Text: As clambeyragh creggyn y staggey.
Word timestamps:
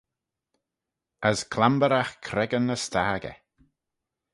As 1.29 1.39
clambeyragh 1.53 2.13
creggyn 2.25 2.73
y 2.75 2.77
staggey. 2.85 3.37